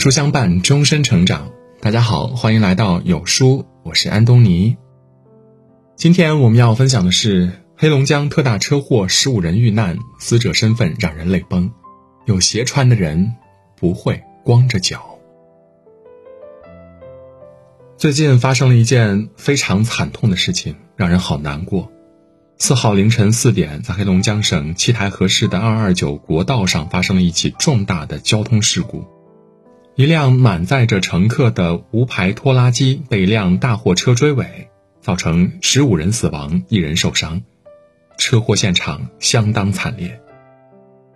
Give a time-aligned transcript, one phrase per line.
[0.00, 1.52] 书相伴，终身成长。
[1.78, 4.78] 大家好，欢迎来到有书，我是安东尼。
[5.94, 11.70] 今天我们要分享的是黑龙江特大车祸，十五人遇难，死者身份让人泪崩。
[12.24, 13.34] 有鞋穿的人
[13.76, 15.18] 不会光着脚。
[17.98, 21.92] 最近发生了一件非常惨痛的事情，让人好难过。
[22.56, 29.04] 四号凌晨四点，在黑龙江省七台河市的二二九国道上发生了一起重大的交通事故。
[30.00, 34.70] 一辆满载着乘客的无牌拖拉机被一辆大货车追尾，
[35.02, 37.42] 造成十五人死亡，一人受伤。
[38.16, 40.18] 车祸现场相当惨烈，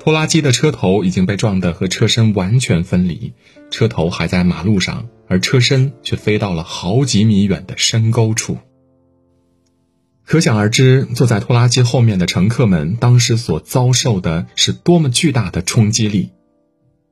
[0.00, 3.34] 拖拉机的车头已经被撞得和车身完全分离，
[3.70, 8.58] 车头还在马路上，而车身却飞到了好几米远的深沟处。
[10.26, 16.32] 可想而知，坐在拖拉机后面的乘客们当时所遭受的是多么巨大的冲击力。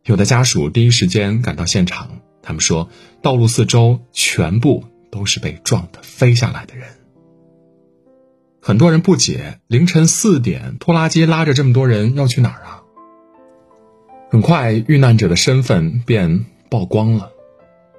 [0.04, 2.88] 有的家属第一时间赶到现场，他们说，
[3.22, 6.88] 道路四周全部都是被撞得飞下来的人。
[8.62, 12.82] 很多人不解，凌晨四点，拖拉机拉着这么多人要去哪儿啊？
[14.30, 17.32] 很快，遇难者的身份便曝光了。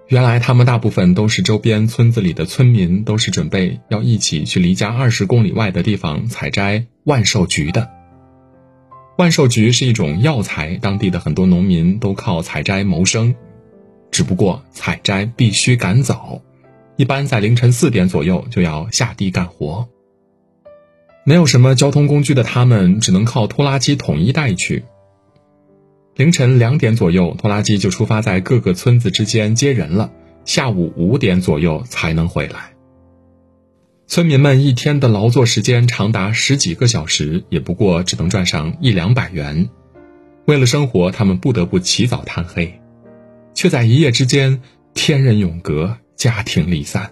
[0.08, 7.90] 原来，他们大部分都是周边村子里的村民，都是准备要一起去离家二十公里外的地方采摘万寿菊的。
[9.18, 13.36] 万寿菊是一种药材，当地的很多农民都靠采摘谋生。
[14.10, 16.42] 只不过采摘必须赶早，
[16.98, 19.88] 一般在凌晨四点左右就要下地干活。
[21.24, 24.84] 没有什么交通工具的他们，只能靠拖拉机统一带去。
[26.16, 30.12] 凌晨两点左右，拖拉机就出发在各个村子之间接人了，
[30.46, 32.74] 下午五点左右才能回来。
[34.12, 39.70] 村民们一天的劳作时间长达十几个小时，也不过只能赚上一两百元。
[40.44, 42.82] 为了生活，他们不得不起早贪黑，
[43.54, 44.62] 却在一夜之间
[44.94, 47.10] 天人永隔，家庭离散。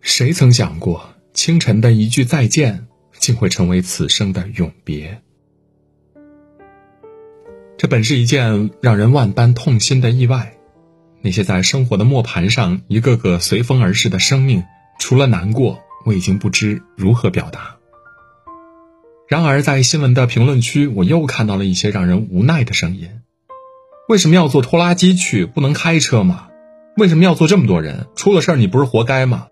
[0.00, 2.86] 谁曾想过，清晨的一句再见，
[3.18, 5.20] 竟会成为此生的永别？
[7.76, 10.54] 这本是一件让人万般痛心的意外。
[11.22, 14.62] 那些在生活的磨盘上一个个随风而逝的生命。
[15.02, 17.74] 除了难过，我已经不知如何表达。
[19.26, 23.10] 然而，在新闻的评论区，我又看到了一些让人无奈的声音：
[24.08, 25.44] 为什么要坐拖拉机去？
[25.44, 26.46] 不能开车吗？
[26.96, 28.06] 为什么要坐这么多人？
[28.14, 29.48] 出了事儿你不是活该吗？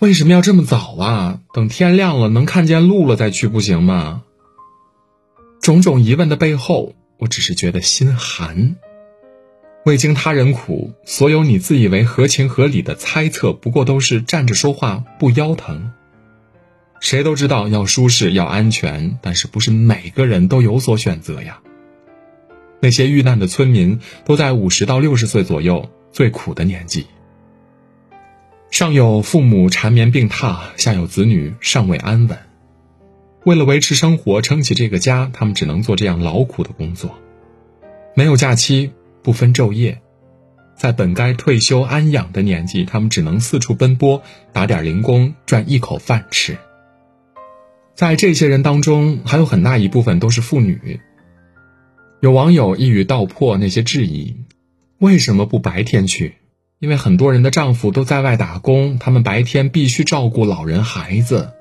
[0.00, 1.38] 为什么要这么早啊？
[1.52, 4.24] 等天亮了，能看见路了再去不行吗？
[5.62, 8.74] 种种疑问的背后，我只是觉得心寒。
[9.84, 15.92] 未经他人苦，所有你自以为合情合理的猜测，不过都是站着说话不腰疼。
[17.00, 21.60] 谁都知道要舒适要安全，但是不是每个人都有所选择呀？
[22.80, 27.06] 那些遇难的村民都在五十到六十岁左右，最苦的年纪。
[28.70, 32.38] 上有父母缠绵病榻，下有子女尚未安稳。
[33.44, 37.14] 为了维持生活，撑起这个家，他们只能做这样劳苦的工作，
[38.14, 38.90] 没有假期。
[39.24, 40.02] 不分昼夜，
[40.76, 46.58] 在本该退休安养的年纪，他们只能四处奔波，打点零工赚一口饭吃。
[47.94, 51.00] 在这些人当中，还有很大一部分都是妇女。
[52.20, 54.36] 有网友一语道破那些质疑：
[54.98, 56.34] 为什么不白天去？
[56.80, 61.52] 因为很多人的丈夫都在外打工，他们白天必须照顾老人孩子。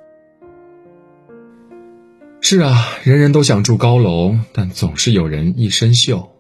[2.42, 6.33] 是啊，人人都想住高楼，但总是有人一身锈。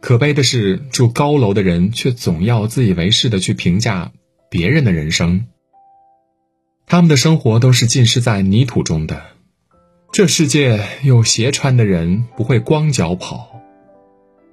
[0.00, 4.12] 可悲的是，住高楼的人却总要自以为是的去评价
[4.48, 5.46] 别人的人生。
[6.86, 9.22] 他们的生活都是浸湿在泥土中的。
[10.12, 13.60] 这世界有鞋穿的人不会光脚跑。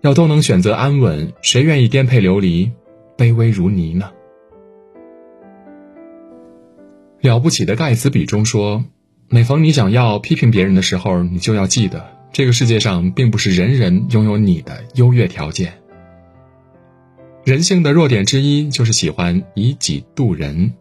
[0.01, 2.72] 要都能选择安稳，谁愿意颠沛流离、
[3.17, 4.11] 卑微如泥呢？
[7.22, 8.84] 了不起的盖茨比中说
[9.29, 12.05] ：“每逢你想要批评别人的时候，你就要记得。”
[12.35, 15.76] 这个世界上并不是人人拥有你的优越条件。
[17.46, 20.73] 人性的弱点之一就是喜欢以己度人。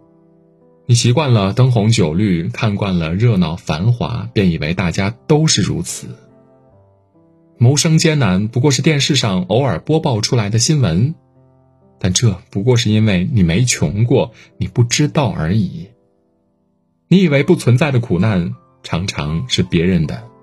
[0.87, 6.09] 你习惯了灯红酒绿，看惯了热闹繁华，便以为大家都是如此。
[7.57, 11.15] 谋生艰难不过是电视上偶尔播报出来的新闻，
[12.01, 15.87] 但这不过是因为你没穷过，你不知道而已。
[17.07, 20.34] 你以为不存在的苦难，常常是别人的。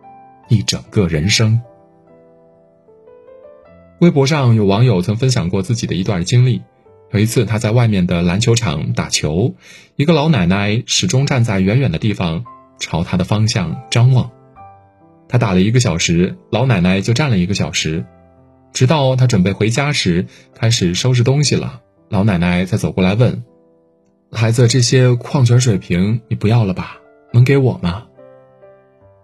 [0.51, 1.62] 一整个人生。
[4.01, 6.62] 微博上有网友曾分享过自己的一段经历。
[7.12, 9.56] 有一次，他在外面的篮球场打球，
[9.95, 12.44] 一个老奶奶始终站在远远的地方，
[12.80, 14.30] 朝他的方向张望。
[15.30, 18.04] 他打了一个小时，老奶奶就站了一个小时。
[18.74, 23.45] 直到他准备回家时，开始收拾东西了，老奶奶才走过来问
[24.33, 26.97] ：“孩子，这些矿泉水瓶你不要了吧？
[27.31, 28.07] 能给我吗？”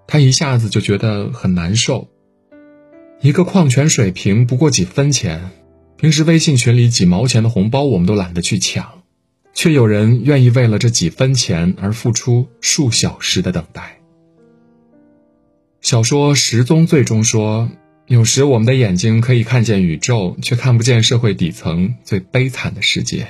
[0.08, 2.08] 他一下子就觉得很难受。
[3.20, 5.52] 一个矿泉水瓶不过几分钱，
[5.98, 9.04] 平时微信群里几毛钱的红包我们都懒得去抢，
[9.54, 14.00] 却有人愿意为了这几分钱而付出数小时的等待。
[15.82, 17.70] 小说《十宗罪》中说，
[18.06, 23.28] 有时我们的眼睛可以看见宇宙，却看不见社会底层最悲惨的世界。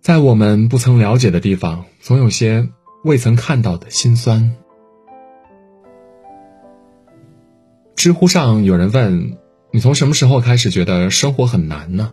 [0.00, 2.68] 在我们不曾了解的地方，总有些
[3.04, 4.54] 未曾看到的辛酸。
[7.98, 9.38] 知乎上有人问
[9.74, 12.12] ：“你从什么时候开始觉得生活很难呢？”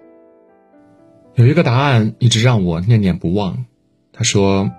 [1.36, 3.66] 有一个答案一直让我念念不忘。
[4.12, 4.72] 他说：“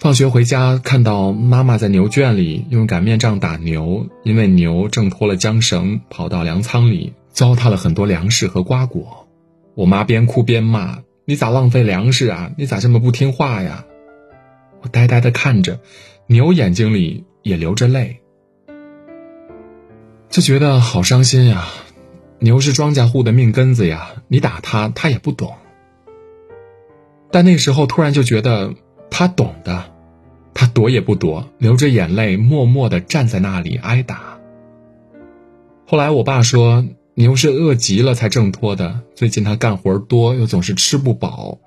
[0.00, 9.28] 放学回家，看到妈妈在牛圈里用擀面杖打牛，因为牛挣脱了缰绳，跑到粮仓里糟蹋了很多粮食和瓜果。
[9.74, 12.52] 我妈边哭边骂：‘你咋浪费粮食啊？
[12.56, 13.84] 你咋这么不听话呀？’
[14.80, 15.78] 我呆呆地看着，
[16.26, 18.20] 牛眼睛里也流着泪。”
[20.28, 21.66] 就觉得好伤心呀，
[22.40, 25.54] 牛是庄稼户的命根子呀，你打他，他也不懂。
[27.30, 28.74] 但那时候突然就觉得
[29.10, 29.92] 他懂的，
[30.52, 34.38] 他躲也不躲，流着眼泪，默默的站在那里挨打。
[35.86, 36.84] 后来我爸说，
[37.14, 41.58] 牛是饿极了才挣脱的，最近他干活多，又总是吃不饱。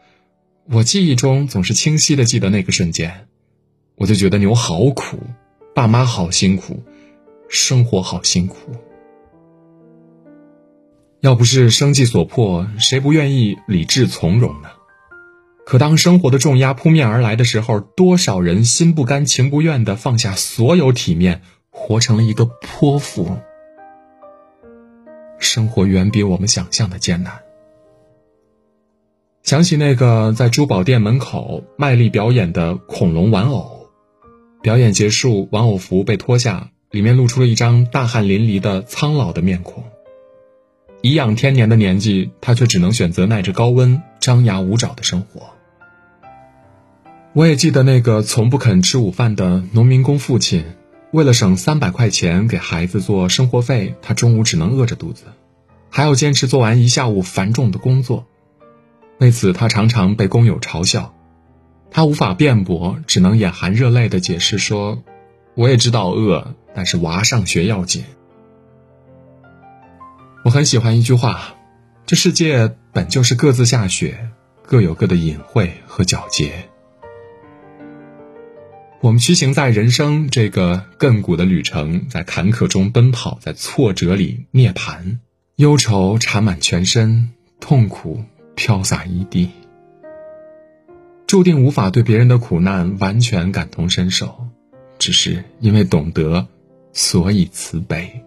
[0.72, 3.28] 我记忆中总是清晰的记得那个瞬间，
[3.96, 5.18] 我就觉得牛好苦，
[5.74, 6.84] 爸妈好辛苦。
[7.50, 8.56] 生活好辛苦，
[11.20, 14.70] 要不是生计所迫，谁不愿意理智从容呢？
[15.66, 21.42] 可当生活的重压扑面而来的时候，多少人心不甘情不愿的放下所有体面，
[21.72, 23.38] 活成了一个泼妇。
[25.40, 27.34] 生活远比我们想象的艰难。
[29.42, 33.90] 想起那个在珠宝店门口卖力表演的恐龙玩偶，
[34.62, 36.70] 表演结束，玩偶服被脱下。
[36.92, 39.84] 里面露出了一张大汗淋漓的苍老的面孔。
[41.02, 45.52] 颐养天年的年纪，他却只能选择耐着高温、张牙舞爪的生活。
[47.34, 50.66] 我也记得那个从不肯吃午饭的农民工父亲，
[51.12, 55.26] 为了省三百块钱给孩子做生活费，他中午只能饿着肚子，
[55.90, 58.26] 还要坚持做完一下午繁重的工作。
[59.20, 61.14] 为此，他常常被工友嘲笑。
[61.92, 65.04] 他无法辩驳，只能眼含热泪的解释说
[65.56, 68.04] ：“我也知道饿。”但是娃上学要紧。
[70.46, 71.56] 我很喜欢一句话：
[72.06, 74.30] 这世界本就是各自下雪，
[74.64, 76.70] 各有各的隐晦和皎洁。
[79.02, 85.18] 我们驱行在人生这个亘古的旅程，在坎坷中奔跑，在挫折里涅槃，
[85.56, 88.24] 忧愁缠满全身，痛苦
[88.56, 89.50] 飘洒一地，
[91.26, 94.49] 注定无法对别人的苦难完全感同身受，
[95.00, 96.48] 只是因为懂得。
[96.92, 98.26] 所以慈悲，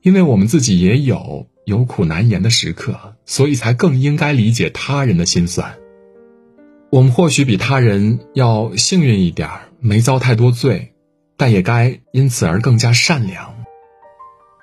[0.00, 5.76] 因为我们自己也有有苦难言的时刻，所以才更应该理解他人的心酸。
[6.88, 9.50] 我们或许比他人要幸运一点
[9.80, 10.94] 没遭太多罪，
[11.36, 13.54] 但也该因此而更加善良。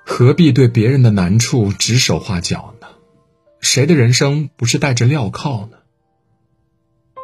[0.04, 2.88] 何必对别人的难处指手画脚呢？
[3.60, 5.78] 谁的人生不是带着镣铐呢？《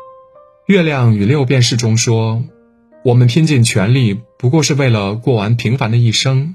[0.67, 2.45] 月亮与六便士》中说。
[3.03, 6.55] 我们拼尽全力，不过是为了过完平凡的一生。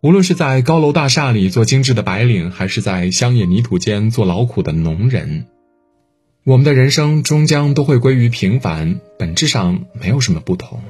[0.00, 5.44] 无论是在高楼大厦里做精致的白领，还是在乡野泥土间做劳苦的农人，
[6.44, 10.80] 我们的人生终将都会归于平凡，本质上没有什么不同。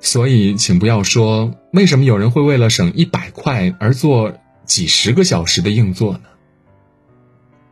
[0.00, 4.34] 所以，请不要说为什么有人会为了省一百块而做
[4.64, 6.24] 几十个小时的硬座呢？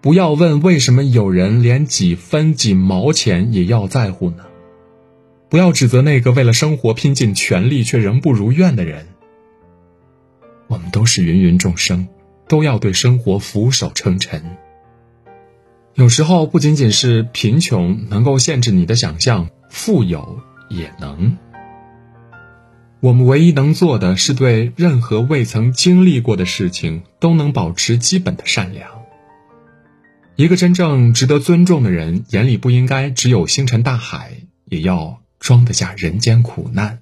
[0.01, 4.45] 不要问为什么有人连几分几毛钱也要在乎呢？
[5.55, 9.07] 不要指责那个为了生活拼尽全力却仍不如愿的人。
[10.67, 12.09] 我们都是芸芸众生，
[12.49, 14.57] 都要对生活俯首称臣。
[15.95, 21.39] 有时候不仅仅是贫穷能够限制你的想象，富有也能。
[22.99, 28.91] 我们唯一能做的是对任何未曾经历过的事情都能保持基本的善良。
[30.35, 34.33] 一个真正值得尊重的人，眼里不应该只有星辰大海，
[34.65, 35.21] 也要。
[35.45, 37.01] 装得下人间苦难，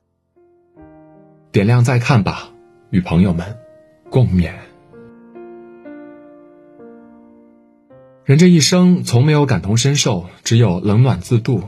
[1.53, 2.51] 点亮再看吧，
[2.91, 3.57] 与朋友们
[4.11, 4.53] 共勉。
[8.25, 11.63] 人这一生从没有感同身受，只有冷暖自度。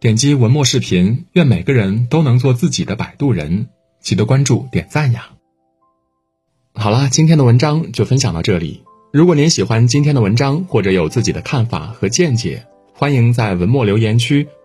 [0.00, 3.68] 点击文末视频，愿每个人都能做自己的摆渡人。
[4.00, 5.28] 记得关注点赞呀！
[6.74, 8.82] 好了，今天的文章就分享到这里。
[9.12, 14.48] 如果您喜欢今天的文章，或者有自己的看法和见解，欢迎在文末留言区